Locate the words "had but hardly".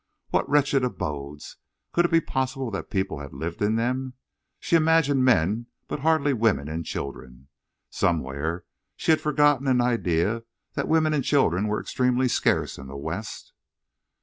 5.81-6.33